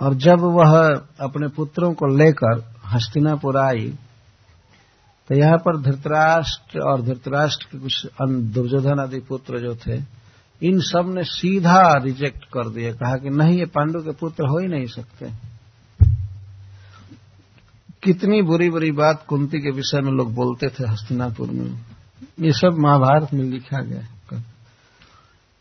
[0.00, 0.76] और जब वह
[1.20, 3.88] अपने पुत्रों को लेकर हस्तिनापुर आई
[5.30, 8.06] तो यहाँ पर धृतराष्ट्र और धृतराष्ट्र के कुछ
[8.54, 9.96] दुर्योधन आदि पुत्र जो थे,
[10.60, 14.66] इन सबने सीधा रिजेक्ट कर दिया, कहा कि नहीं, ये पांडु के पुत्र हो ही
[14.66, 15.30] नहीं सकते।
[18.02, 21.70] कितनी बुरी बुरी बात कुंती के विषय में लोग बोलते थे हस्तिनापुर में।
[22.40, 24.00] ये सब महाभारत में लिखा गया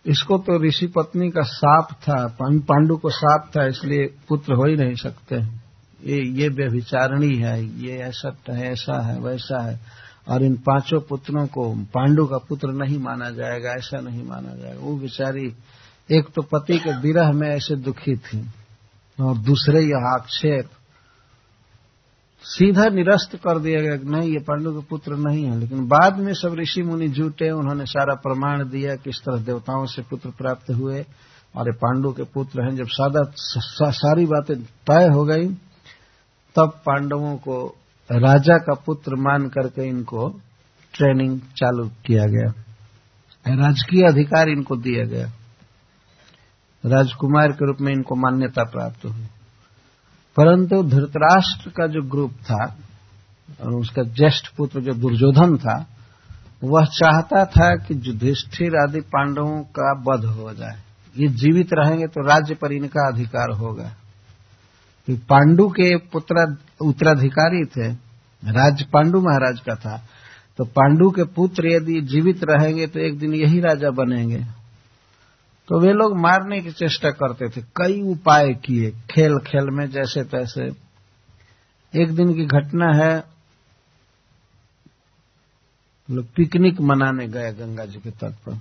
[0.08, 4.76] इसको तो ऋषि पत्नी का साप था पांडु को साप था, इसलिए पुत्र हो ही
[4.76, 5.36] नहीं सकते।
[6.04, 9.80] ये ये व्यभिचारणी है, ये ऐसा है ऐसा है, वैसा है।
[10.28, 14.80] और इन पाँचों पुत्रों को पांडु का पुत्र नहीं माना जाएगा, ऐसा नहीं माना जाएगा।
[14.80, 15.46] वो बेचारी,
[16.10, 18.46] एक तो पति के विरह में ऐसे दुखी थी,
[19.20, 20.70] और दूसरे यह आक्षेप
[22.42, 26.34] सीधा निरस्त कर दिया गया नहीं, ये पांडु के पुत्र नहीं है। लेकिन बाद में
[26.34, 31.06] सब ऋषि मुनि जुटे, उन्होंने सारा प्रमाण दिया किस तरह देवताओं से पुत्र प्राप्त हुए
[31.56, 33.32] और ये पांडु के पुत्र हैं। जब सादा
[33.92, 35.48] सारी बातें तय हो गई,
[36.56, 37.76] तब पांडवों को
[38.12, 40.30] राजा का पुत्र मान करके इनको
[40.94, 42.64] ट्रेनिंग चालू किया गया।
[43.56, 45.32] राजकीय अधिकार इनको दिया गया।
[46.86, 49.26] राजकुमार के रूप में इनको मान्यता प्राप्त हुई।
[50.38, 52.78] परंतु धृतराष्ट्र का जो ग्रुप था,
[53.62, 55.86] और उसका ज्येष्ठ पुत्र जो दुर्योधन था,
[56.64, 60.78] वह चाहता था कि युधिष्ठिर आदि पांडवों का वध हो जाए।
[61.18, 63.92] ये जीवित रहेंगे तो राज्य पर इनका अधिकार होगा।
[65.08, 67.88] तो पांडु के पुत्र, उत्तराधिकारी थे,
[68.44, 70.02] राज पांडु महाराज का था।
[70.58, 74.46] तो पांडु के पुत्र यदि जीवित रहेंगे तो एक दिन यही राजा बनेंगे।
[75.68, 80.24] तो वे लोग मारने की चेष्टा करते थे। कई उपाय किए खेल खेल में जैसे
[80.24, 80.62] तैसे
[82.02, 83.24] एक दिन की घटना है,
[86.12, 88.56] लोग पिकनिक मनाने गए गंगा जी के तट पर।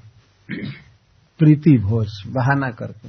[1.38, 3.08] प्रीति भोज, बहाना करके।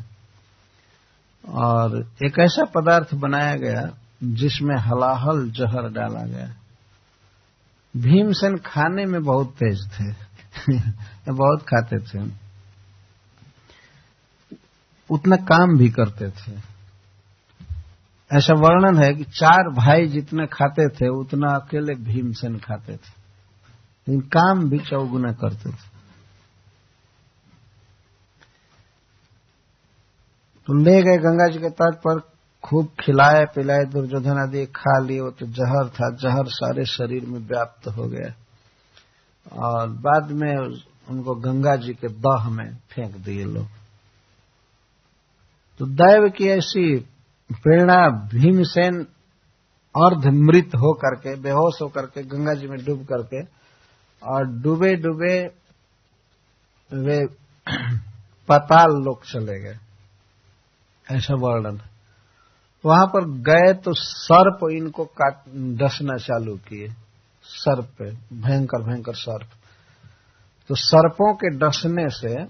[1.51, 6.55] और एक ऐसा पदार्थ बनाया गया, जिसमें हलाहल जहर डाला गया।
[7.97, 10.11] भीमसेन खाने में बहुत तेज थे।
[11.31, 12.46] बहुत खाते थे।
[15.11, 16.77] उतना काम भी करते थे।
[18.31, 23.27] ऐसा वर्णन है कि चार भाई जितने खाते थे, उतना अकेले भीमसेन खाते थे।
[24.07, 25.97] लेकिन काम भी चौगुना करते थे।
[30.65, 32.19] तो ले गए गंगा जी के तट पर
[32.63, 37.39] खूब खिलाए, पिलाए, दुर्योधन आदि खा लिए, वो तो जहर था, जहर सारे शरीर में
[37.39, 38.35] व्याप्त हो गया।
[39.53, 43.76] और बाद में उनको गंगा जी के दह में फेंक दिए लोग।
[45.77, 46.99] तो दैव की ऐसी
[47.51, 49.07] प्रेरणा भीमसेन
[49.97, 53.41] अर्ध मृत हो करके बेहोश होकर के, गंगा जी में डूब करके,
[54.23, 55.47] और डूबे डूबे
[56.93, 57.25] वे
[58.47, 59.77] पताल लोग चले गए।
[61.11, 61.81] ऐसा वर्णन।
[62.85, 66.93] वहाँ पर गए तो सर्प इनको काट, डसना चालू किए।
[67.43, 68.05] सर्प पे
[68.35, 69.49] भयंकर भयंकर सर्प।
[70.67, 72.43] तो सर्पों के डसने से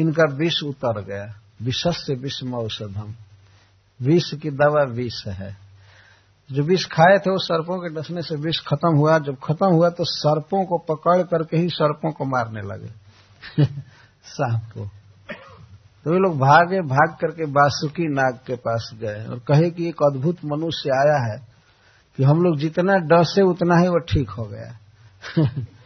[0.00, 3.14] इनका विष उतर गया। विषस से विषम औषधम।
[4.02, 5.56] विष की दवा विष है।
[6.52, 9.90] जो विष खाए थे, वो सर्पों के डसने से विष खत्म हुआ। जब खत्म हुआ
[9.90, 12.90] तो सर्पों को पकड़ करके ही सर्पों को मारने लगे।
[14.24, 14.90] सांप। को
[16.04, 19.96] तो वे लोग भागे, भाग करके बासुकी नाग के पास गए और कहे कि एक
[20.02, 21.46] अद्भुत मनुष्य आया है
[22.16, 24.78] कि हम लोग जितना डसे, उतना ही वो ठीक हो गया।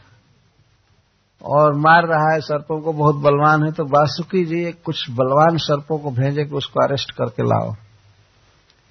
[1.45, 5.99] और मार रहा है सर्पों को, बहुत बलवान है तो वासुकी जी कुछ बलवान सर्पों
[5.99, 7.75] को भेजे कि उसको अरेस्ट करके लाओ।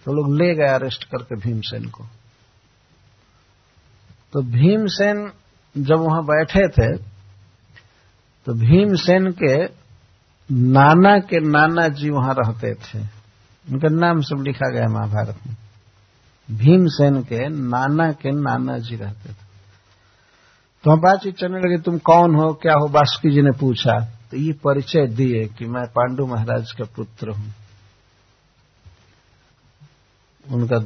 [0.06, 2.06] तो लोग ले गए अरेस्ट करके भीमसेन को।
[4.34, 5.32] तो भीमसेन
[5.76, 6.92] जब वहाँ बैठे थे
[8.48, 9.56] तो भीमसेन के
[10.50, 13.00] नाना के नाना जी वहाँ रहते थे।
[13.66, 15.56] उनका नाम सब लिखा गया महाभारत में।
[16.50, 19.43] भीमसेन के नाना के नाना जी रहते थे।
[20.84, 22.52] तो हम बातचीत चलने लगे, तुम कौन हो?
[22.54, 22.88] क्या हो?
[22.90, 24.00] बासुकी जी ने पूछा।
[24.32, 27.54] तो ये परिचय दिए कि मैं पांडु महाराज का पुत्र हूँ।
[30.46, 30.80] उनका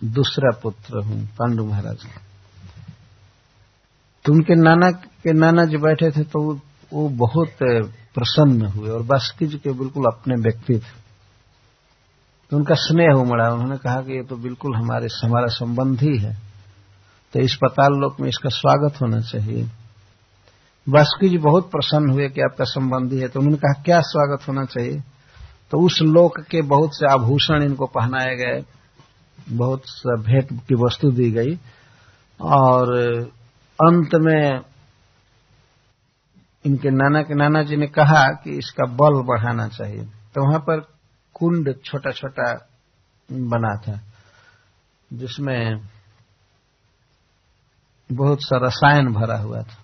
[0.00, 2.20] दूसरा पुत्र हूँ, पांडु महाराज का।
[4.24, 6.40] तो उनके नाना के नाना जी बैठे थे तो
[6.92, 7.56] वो बहुत
[8.14, 11.00] प्रसन्न हुए और बासुकी जी के बिल्कुल अपने व्यक्ति थे।
[12.50, 16.36] तो उनका स्नेह उमड़ा। उन्होंने कहा कि ये तो बिल्कुल हमारे, हमारा संबंध ही है।
[17.34, 19.64] तो इस पताल लोक में इसका स्वागत होना चाहिए।
[20.86, 24.64] बासुकी जी बहुत प्रसन्न हुए कि आपका संबंधी है तो उन्होंने कहा, क्या स्वागत होना
[24.64, 25.00] चाहिए?
[25.70, 28.62] तो उस लोक के बहुत से आभूषण इनको पहनाए गए,
[29.48, 31.54] बहुत सा भेंट की वस्तु दी गई,
[32.40, 32.92] और
[33.78, 34.60] अंत में
[36.64, 40.80] इनके नाना के नाना जी ने कहा कि इसका बल बढ़ाना चाहिए। तो वहाँ पर
[41.34, 42.52] कुंड छोटा छोटा
[43.28, 43.98] बना था,
[45.10, 45.80] जिसमें
[48.14, 49.80] बहुत सा रसायन भरा हुआ था।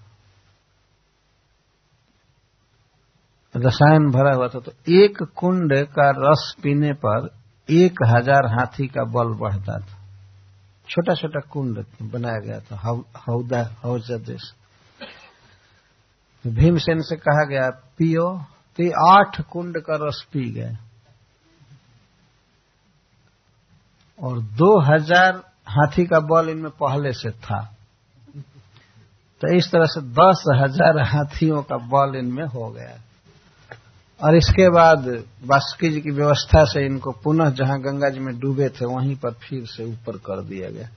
[3.55, 7.29] रसायन भरा हुआ था तो एक कुंड का रस पीने पर
[7.69, 9.97] एक हज़ार हाथी का बल बढ़ता था।
[10.89, 12.77] छोटा छोटा कुंड बनाया गया था
[13.21, 14.53] हौदा हौजा देश
[16.45, 18.29] भीमसेन से कहा गया, पियो
[18.79, 20.77] तो आठ कुंड का रस पी गए।
[24.19, 27.59] और दो हज़ार हाथी का बल इनमें पहले से था।
[29.41, 32.97] तो इस तरह से दस हज़ार हाथियों का बल इनमें हो गया।
[34.21, 35.07] और इसके बाद
[35.45, 39.33] वासुकी जी की व्यवस्था से इनको पुनः जहाँ गंगा जी में डूबे थे, वहीं पर
[39.33, 40.89] फिर से ऊपर कर दिया गया।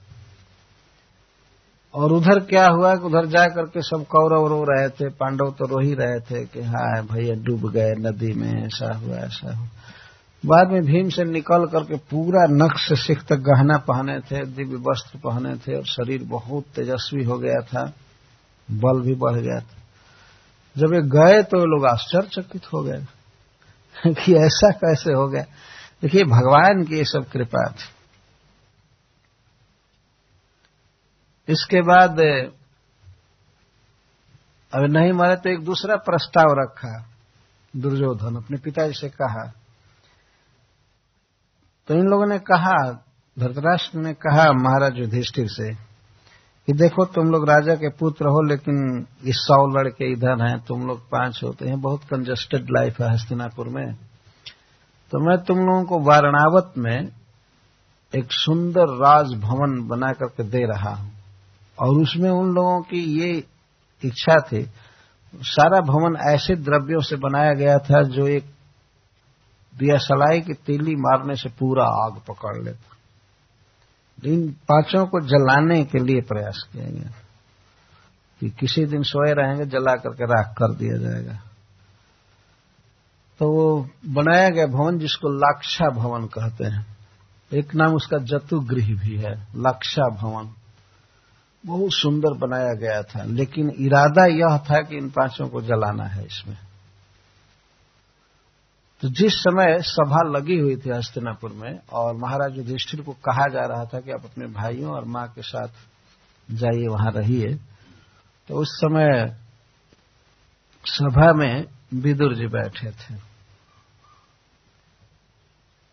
[1.94, 5.66] और उधर क्या हुआ कि उधर जा करके सब कौरव रो रहे थे, पांडव तो
[5.66, 9.68] रो ही रहे थे कि हाँ भैया डूब गए नदी में, ऐसा हुआ ऐसा हुआ।
[10.44, 15.18] बाद में भीम से निकल करके पूरा नक्श सिख तक गहना पहने थे, दिव्य वस्त्र
[15.18, 17.92] पहने थे और शरीर बहुत तेजस्वी हो गया था।
[18.70, 19.76] बल भी बढ़ गया था।
[20.76, 23.06] जब ये गए तो लोग आश्चर्यचकित हो गए।
[24.06, 25.42] कि ऐसा कैसे हो गया?
[26.02, 27.84] देखिए, भगवान की ये सब कृपा थी।
[31.48, 32.20] इसके बाद
[34.74, 37.06] अब नहीं मरे तो एक दूसरा प्रस्ताव रखा,
[37.76, 39.52] दुर्योधन अपने पिताजी से कहा।
[41.86, 43.04] तो इन लोगों ने कहा
[43.38, 45.91] धरतराष्ट्र ने कहा, महाराज युधिष्ठिर से
[46.66, 50.86] कि देखो, तुम लोग राजा के पुत्र हो, लेकिन इस सौ लड़के इधर हैं, तुम
[50.86, 53.94] लोग पाँच होते हैं। बहुत कंजेस्टेड लाइफ है हस्तिनापुर में।
[55.10, 57.08] तो मैं तुम लोगों को वारणावत में
[58.14, 61.12] एक सुंदर राजभवन बना करके दे रहा हूँ।
[61.78, 63.44] और उसमें उन लोगों की ये
[64.04, 64.68] इच्छा थी,
[65.34, 68.44] सारा भवन ऐसे द्रव्यों से बनाया गया था जो एक
[69.78, 72.96] दिया सलाई की तीली मारने से पूरा आग पकड़ लेता।
[74.24, 77.10] इन पाँचों को जलाने के लिए प्रयास किया गया।
[78.40, 81.42] कि किसी दिन सोए रहेंगे, जला करके राख कर दिया जाएगा।
[83.38, 86.96] तो वो बनाया गया भवन जिसको लाक्षा भवन कहते हैं।
[87.52, 90.54] एक नाम उसका जतुगृह भी है, लाक्षा भवन।
[91.66, 96.24] बहुत सुंदर बनाया गया था, लेकिन इरादा यह था कि इन पाँचों को जलाना है
[96.24, 96.58] इसमें।
[99.02, 103.64] तो जिस समय सभा लगी हुई थी हस्तिनापुर में, और महाराज युधिष्ठिर को कहा जा
[103.66, 105.68] रहा था कि आप अपने भाइयों और माँ के साथ
[106.48, 107.54] जाइए, वहाँ रहिए।
[108.48, 109.36] तो उस समय
[110.84, 111.64] सभा में
[111.94, 113.14] विदुर जी बैठे थे।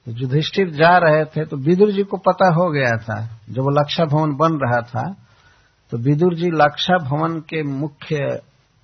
[0.08, 3.20] तो युधिष्ठिर जा रहे थे तो विदुर जी को पता हो गया था,
[3.50, 5.04] जब वो लक्षा भवन बन रहा था
[5.92, 8.18] तो विदुर जी लक्षा भवन के मुख्य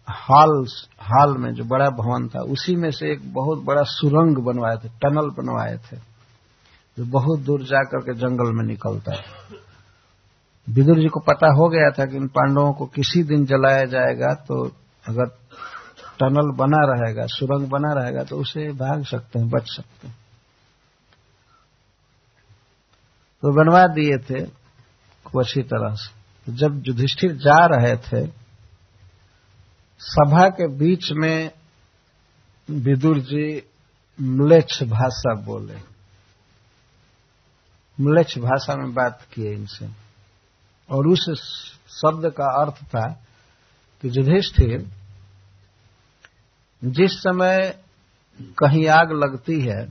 [0.07, 0.65] हाल
[1.01, 4.89] हाल में जो बड़ा भवन था, उसी में से एक बहुत बड़ा सुरंग बनवाए थे,
[4.89, 5.97] टनल बनवाए थे,
[6.97, 9.23] जो बहुत दूर जाकर के जंगल में निकलता है।
[10.69, 14.33] विदुर जी को पता हो गया था कि इन पांडवों को किसी दिन जलाया जाएगा
[14.33, 14.65] तो
[15.07, 15.25] अगर
[16.19, 20.17] टनल बना रहेगा, सुरंग बना रहेगा तो उसे भाग सकते हैं, बच सकते हैं।
[23.41, 24.65] तो बनवा दिए थे
[25.39, 28.44] अच्छी तरह से। जब युधिष्ठिर जा रहे थे
[29.99, 31.51] सभा के बीच में
[32.69, 33.63] विदुर जी
[34.19, 35.77] म्लेच्छ भाषा बोले।
[37.99, 39.89] म्लेच्छ भाषा में बात किए इनसे।
[40.89, 41.29] और उस
[41.91, 43.07] शब्द का अर्थ था
[44.03, 44.85] कि युधिष्ठिर,
[46.83, 47.79] जिस समय
[48.59, 49.85] कहीं आग लगती है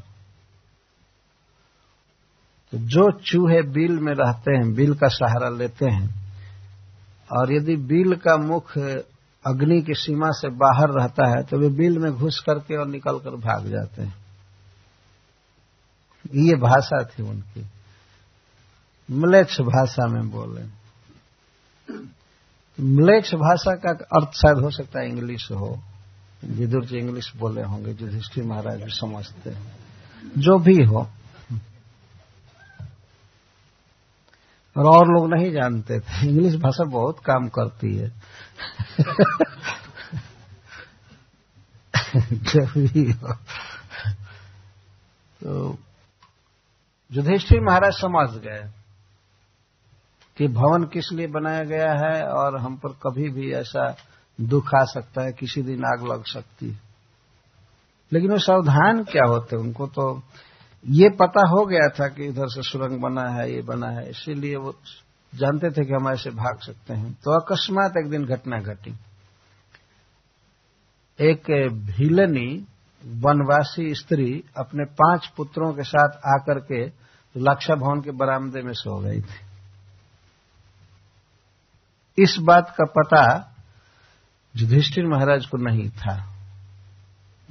[2.70, 6.08] तो जो चूहे बिल में रहते हैं, बिल का सहारा लेते हैं।
[7.32, 8.72] और यदि बिल का मुख
[9.46, 13.18] अग्नि की सीमा से बाहर रहता है तो वे बिल में घुस करके और निकल
[13.18, 14.24] कर भाग जाते हैं।
[16.34, 17.66] ये भाषा थी उनकी।
[19.10, 20.84] मलेच्छ भाषा में बोले।
[22.82, 25.82] मलेच्छ भाषा का अर्थ शायद हो सकता है इंग्लिश हो।
[26.44, 29.76] विदुर जी इंग्लिश बोले होंगे, युधिष्ठिर महाराज भी समझते हैं।
[30.38, 31.08] जो भी हो।
[34.76, 38.12] और और लोग नहीं जानते थे। इंग्लिश भाषा बहुत काम करती है।
[42.34, 43.12] जब भी
[45.40, 45.78] तो
[47.10, 48.62] युधिष्ठिर महाराज समझ गए
[50.36, 53.96] कि भवन किस लिए बनाया गया है और हम पर कभी भी ऐसा
[54.40, 56.80] दुख आ सकता है, किसी दिन आग लग सकती है।
[58.12, 60.22] लेकिन वो सावधान क्या होते, उनको तो
[60.84, 64.56] ये पता हो गया था कि इधर से सुरंग बना है, ये बना है, इसीलिए
[64.56, 64.74] वो
[65.34, 68.94] जानते थे कि हम ऐसे भाग सकते हैं। तो अकस्मात एक दिन घटना घटी।
[71.18, 71.50] एक
[71.86, 72.66] भीलनी,
[73.02, 76.84] वनवासी स्त्री अपने पाँच पुत्रों के साथ आकर के
[77.36, 79.42] लक्षा भवन के बरामदे में सो गई थी।
[82.18, 83.22] इस बात का पता
[84.54, 86.16] युधिष्ठिर महाराज को नहीं था,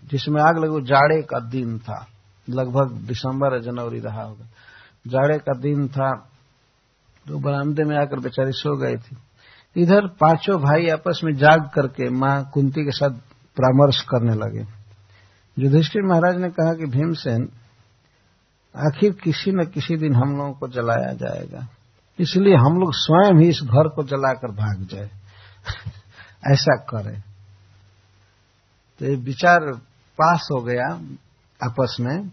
[0.06, 2.06] जिसमें आग लगो जाड़े का दिन था।
[2.48, 4.46] लगभग दिसंबर जनवरी रहा होगा।
[5.08, 6.12] जाड़े का दिन था
[7.28, 9.18] तो बरामदे में आकर बेचारी सो गई थी।
[9.82, 13.10] इधर पाँचों भाई आपस में जाग करके माँ कुंती के साथ
[13.58, 14.84] परामर्श करने लगे।
[15.60, 17.50] युधिष्ठिर महाराज ने कहा कि भीमसेन,
[18.76, 21.68] आखिर किसी न किसी दिन हम लोगों को जलाया जाएगा।
[22.20, 25.10] इसलिए हम लोग स्वयं ही इस घर को जलाकर भाग जाए।
[26.52, 27.24] ऐसा करें।
[29.00, 29.60] तो ये विचार
[30.22, 31.02] पास हो गया
[31.64, 32.32] आपस में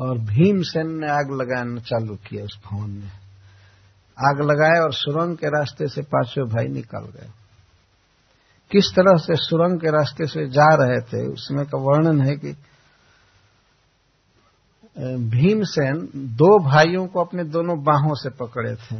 [0.00, 3.23] और भीमसेन ने आग लगाना चालू किया उस भवन में।
[4.18, 7.30] आग लगाए और सुरंग के रास्ते से पाँचों भाई निकल गए।
[8.70, 12.56] किस तरह से सुरंग के रास्ते से जा रहे थे, उसमें का वर्णन है कि
[15.30, 18.96] भीमसेन दो भाइयों को अपने दोनों बाहों से पकड़े थे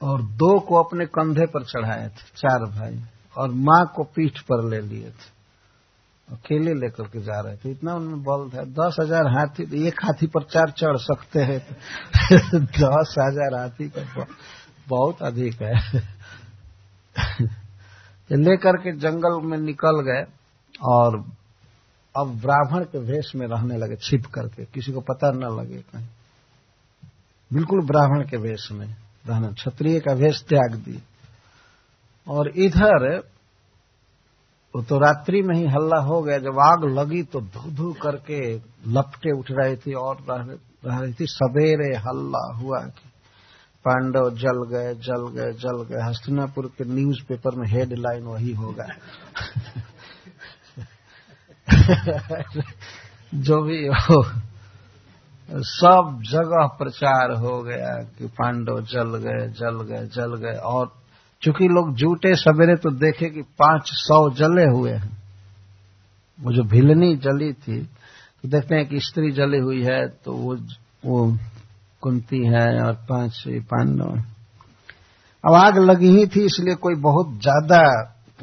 [0.00, 3.00] और दो को अपने कंधे पर चढ़ाए थे, चार भाई,
[3.36, 5.37] और माँ को पीठ पर ले लिए थे।
[6.32, 10.26] अकेले लेकर के जा रहे थे। इतना उनमें बल था दस हज़ार हाथी, एक हाथी
[10.26, 14.26] पर चार चढ़ सकते हैं। तो दस हज़ार हाथी का
[14.88, 15.74] बहुत अधिक है।
[18.32, 20.24] लेकर के जंगल में निकल गए
[20.82, 21.24] और
[22.16, 26.06] अब ब्राह्मण के वेश में रहने लगे, छिप करके। किसी को पता न लगे कहीं।
[27.52, 31.02] बिल्कुल ब्राह्मण के वेश में रहना। क्षत्रिय का वेश त्याग दिए।
[32.26, 33.22] और इधर
[34.76, 38.56] वो तो रात्रि में ही हल्ला हो गया। जब आग लगी तो धू धू करके
[38.86, 43.08] लपटे उठ रही थी और रह, रह थी। सवेरे हल्ला हुआ कि
[43.84, 48.86] पांडव जल गए जल गए जल गए। हस्तिनापुर के न्यूज़ पेपर में हेडलाइन वही होगा।
[53.34, 54.24] जो भी हो
[55.50, 60.97] सब जगह प्रचार हो गया कि पांडव जल गए जल गए जल गए और
[61.42, 65.16] चूँकि लोग जूटे सवेरे तो देखे कि पाँच सौ जले हुए हैं।
[66.42, 67.82] वो जो भिलनी जली थी
[68.42, 70.56] तो देखते हैं कि स्त्री जली हुई है तो वो
[71.04, 71.38] वो
[72.00, 74.22] कुंती है और पाँच पांडव
[75.44, 77.80] अब आग लगी ही थी, इसलिए कोई बहुत ज़्यादा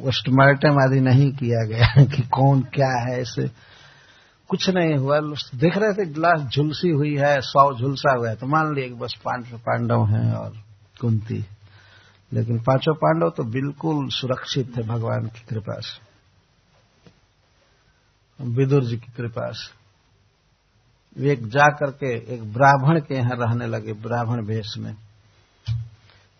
[0.01, 3.47] पोस्टमार्टम आदि नहीं किया गया कि कौन क्या है ऐसे।
[4.49, 5.19] कुछ नहीं हुआ
[5.55, 9.15] देख रहे थे, गिलास झुलसी हुई है, सौ झुलसा हुआ है। तो मान कि बस
[9.25, 10.53] पाँच पांडव हैं और
[11.01, 11.45] कुंती।
[12.33, 16.05] लेकिन पाँचों पांडव तो बिल्कुल सुरक्षित थे भगवान की कृपा से।
[18.45, 19.85] विदुर जी की कृपा से।
[21.21, 24.91] वे जा करके एक ब्राह्मण के यहाँ रहने लगे, ब्राह्मण भेष में।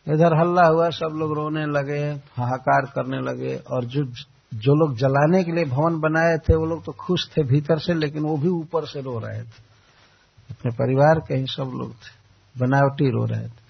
[0.08, 4.06] इधर हल्ला हुआ, सब लोग रोने लगे, हाहाकार करने लगे, और जो
[4.54, 7.94] जो लोग जलाने के लिए भवन बनाए थे, वो लोग तो खुश थे भीतर से,
[7.94, 9.64] लेकिन वो भी ऊपर से रो रहे थे।
[10.50, 12.14] अपने परिवार के ही सब लोग थे,
[12.58, 13.65] बनावटी रो रहे थे।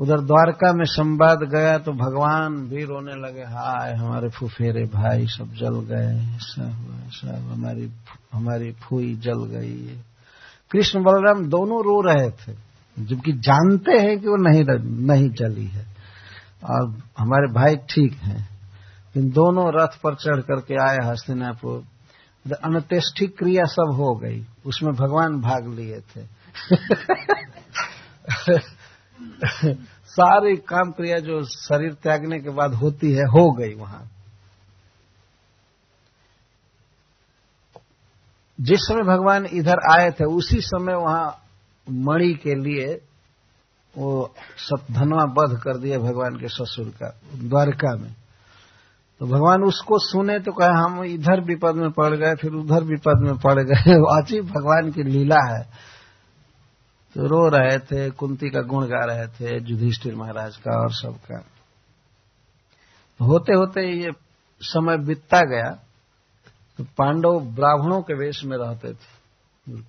[0.00, 5.54] उधर द्वारका में संवाद गया तो भगवान भी रोने लगे, हाय, हमारे फुफेरे भाई सब
[5.54, 7.92] जल गए, ऐसा हुआ, ऐसा हमारी
[8.32, 10.04] हमारी फुई जल गई है।
[10.70, 12.56] कृष्ण बलराम दोनों रो रहे थे,
[13.04, 14.64] जबकि जानते हैं कि वो नहीं
[15.06, 15.86] नहीं जली है।
[16.64, 18.48] और हमारे भाई ठीक हैं।
[19.16, 21.84] इन दोनों रथ पर चढ़ करके आए हस्तिनापुर।
[22.64, 26.22] अनतेष्ठिक क्रिया सब हो गई, उसमें भगवान भाग लिए थे।
[30.06, 34.08] सारी काम क्रिया जो शरीर त्यागने के बाद होती है, हो गई वहाँ।
[38.60, 41.36] जिस समय भगवान इधर आए थे, उसी समय वहाँ
[41.90, 43.00] मणि के लिए
[43.98, 44.34] वो
[44.90, 48.14] धनवा बध कर दिया भगवान के ससुर का, द्वारका में।
[49.18, 53.20] तो भगवान उसको सुने तो कहे, हम इधर विपद में पड़ गए, फिर उधर विपद
[53.20, 55.68] में पड़ गए। अजीब भगवान की लीला है।
[57.14, 61.44] तो रो रहे थे, कुंती का गुण गा रहे थे, युधिष्ठिर महाराज का और सबका।
[63.26, 64.12] होते होते ये
[64.60, 65.70] समय बीतता गया
[66.76, 69.20] तो पांडव ब्राह्मणों के वेश में रहते थे।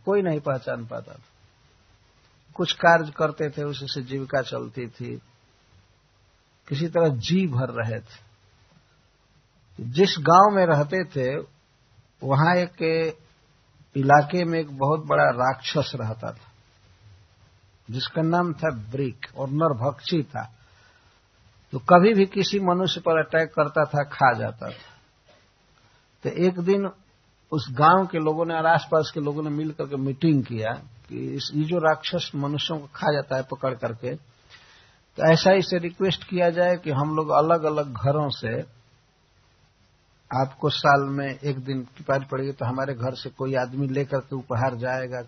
[0.06, 1.24] कोई नहीं पहचान पाता था।
[2.54, 5.22] कुछ कार्य करते थे उसी से जीविका चलती थी।
[6.68, 8.32] किसी तरह जी भर रहे थे।
[9.80, 11.38] जिस गाँव में रहते थे,
[12.24, 12.84] वहाँ एक
[13.96, 16.51] इलाके में एक बहुत बड़ा राक्षस रहता था।
[17.92, 20.44] जिसका नाम था ब्रिक और नरभक्षी था
[21.74, 24.90] तो कभी भी किसी मनुष्य पर अटैक करता था, खा जाता था।
[26.26, 26.90] तो एक दिन
[27.52, 30.74] उस गाँव के लोगों ने, और आसपास के लोगों ने मिलकर के मीटिंग किया
[31.08, 36.24] कि ये जो राक्षस मनुष्यों को खा जाता है पकड़ करके तो ऐसा इसे रिक्वेस्ट
[36.24, 38.60] किया जाए कि हम लोग अलग अलग घरों से,
[40.32, 44.20] आपको साल में एक दिन की पारी पड़ेगी तो हमारे घर से कोई आदमी लेकर
[44.20, 45.22] के उपहार जाएगा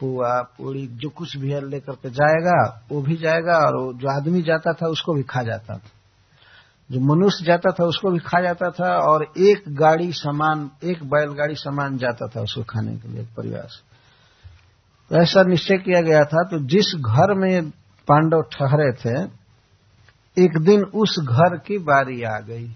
[0.00, 4.42] पुआ पूड़ी जो कुछ भी है लेकर के जाएगा, वो भी जाएगा और जो आदमी
[4.42, 5.90] जाता था उसको भी खा जाता था।
[6.90, 11.54] जो मनुष्य जाता था उसको भी खा जाता था और एक गाड़ी सामान, एक बैलगाड़ी
[11.54, 13.90] सामान जाता था उसको खाने के लिए परिवार से।
[15.08, 17.70] तो ऐसा निश्चय किया गया था तो जिस घर में
[18.08, 19.40] पांडव ठहरे थे,
[20.44, 22.68] एक दिन उस घर की बारी आ गई।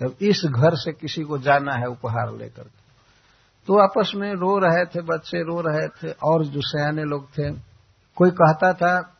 [0.00, 2.83] तब इस घर से किसी को जाना है उपहार लेकर के।
[3.66, 7.50] तो आपस में रो रहे थे, बच्चे रो रहे थे, और जो सयाने लोग थे,
[8.16, 9.14] कोई कहता था,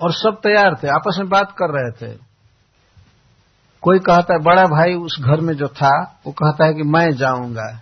[0.00, 2.18] और सब तैयार थे, आपस में बात कर रहे थे।
[3.82, 7.10] कोई कहता है बड़ा भाई उस घर में जो था, वो कहता है कि मैं
[7.10, 7.80] जाऊँगा।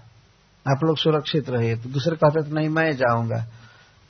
[0.66, 3.40] आप लोग सुरक्षित रहिए। तो दूसरे कहते थे, नहीं, मैं जाऊँगा।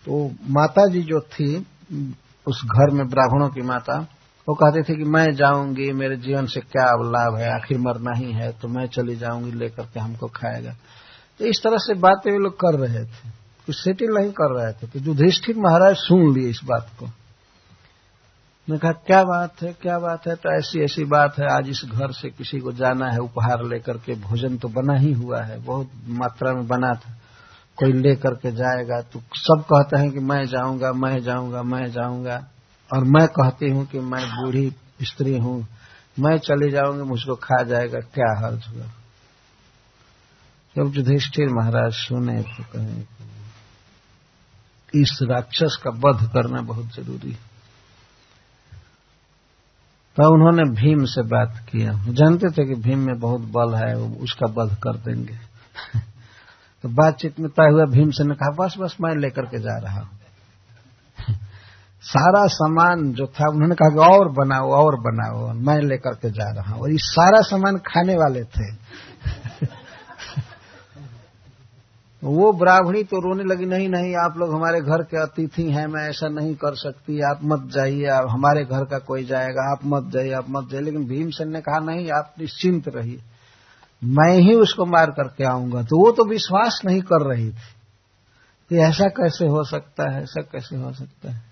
[0.06, 1.66] तो माता जी जो थी,
[2.46, 4.06] उस घर में ब्राह्मणों की माता,
[4.48, 8.32] वो कहती थी कि मैं जाऊँगी, मेरे जीवन से क्या लाभ है, आखिर मरना ही
[8.32, 10.74] है तो मैं चली जाऊँगी, लेकर के हमको खाएगा।
[11.38, 13.28] तो इस तरह से बातें वे लोग कर रहे थे।
[13.66, 17.06] कुछ सेटिल नहीं कर रहे थे। तो युधिष्ठिर महाराज सुन लिए इस बात को।
[18.68, 20.34] मैं कहा, क्या बात है, क्या बात है?
[20.34, 23.96] तो ऐसी ऐसी बात है। आज इस घर से किसी को जाना है, उपहार लेकर
[23.96, 27.16] के। भोजन तो बना ही हुआ है, बहुत मात्रा में बना था।
[27.78, 32.44] कोई लेकर के जाएगा तो सब कहते हैं कि मैं जाऊँगा मैं जाऊँगा मैं जाऊँगा।
[32.90, 34.70] और मैं कहती हूँ कि मैं बूढ़ी
[35.02, 35.66] स्त्री हूँ।
[36.18, 38.90] मैं चली जाऊँगी, मुझको खा जाएगा, क्या हर्ज होगा
[40.76, 43.04] जब युधिष्ठिर महाराज सुने तो कहें
[44.94, 47.48] इस राक्षस का वध करना बहुत ज़रूरी है।
[50.16, 54.16] तो उन्होंने भीम से बात किया। जानते थे कि भीम में बहुत बल है, वो
[54.16, 55.34] उसका वध कर देंगे।
[56.82, 59.78] तो बातचीत में तय हुआ, भीम से ने कहा, बस बस, मैं लेकर के जा
[59.78, 60.18] रहा हूँ।
[62.02, 66.50] सारा सामान जो था, उन्होंने कहा कि और बनाओ और बनाओ, मैं लेकर के जा
[66.50, 68.72] रहा हूँ। और ये सारा सामान खाने वाले थे।
[72.24, 76.08] वो ब्राह्मणी तो रोने लगी, नहीं नहीं, आप लोग हमारे घर के अतिथि हैं, मैं
[76.08, 80.12] ऐसा नहीं कर सकती, आप मत जाइए, आप हमारे घर का कोई जाएगा, आप मत
[80.12, 83.22] जाइए, आप मत जाइए। लेकिन भीमसेन ने कहा, नहीं, आप निश्चिंत रहिए,
[84.04, 87.74] मैं ही उसको मार करके आऊँगा। तो वो तो विश्वास नहीं कर रही थी
[88.68, 91.42] कि ऐसा कैसे हो सकता है, ऐसा कैसे हो सकता है।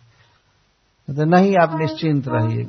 [1.11, 2.65] तो नहीं, आप निश्चिंत रहिए।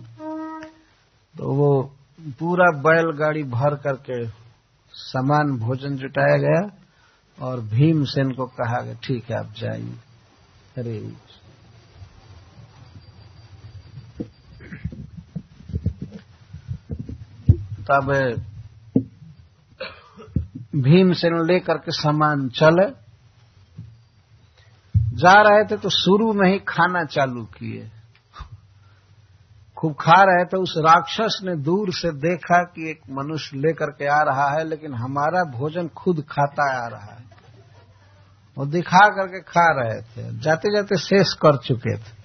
[1.37, 1.91] तो वो
[2.39, 4.27] पूरा बैलगाड़ी भर करके
[4.91, 6.86] सामान भोजन जुटाया गया।
[7.41, 9.95] और भीमसेन को कहा कि ठीक है, आप जाइए।
[10.77, 11.13] अरे,
[17.89, 18.35] तब
[20.75, 23.07] भीमसेन लेकर के सामान चले।
[25.17, 27.91] जा रहे थे तो शुरू में ही खाना चालू किए।
[29.77, 34.07] खूब खा रहे थे, उस राक्षस ने दूर से देखा कि एक मनुष्य लेकर के
[34.07, 37.26] आ रहा है, लेकिन हमारा भोजन खुद खाता आ रहा है।
[38.57, 42.17] वो दिखा करके खा रहे थे। जाते जाते शेष कर चुके थे।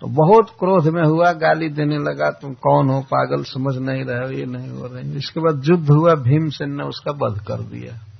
[0.00, 3.00] तो बहुत क्रोध में हुआ, गाली देने लगा, तुम कौन हो?
[3.00, 6.84] पागल, समझ नहीं रहे हो, ये नहीं हो रहे इसके बाद युद्ध हुआ, भीमसेन ने
[6.84, 8.13] उसका वध कर दिया।